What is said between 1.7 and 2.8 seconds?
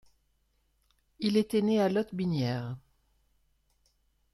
à Lotbinière.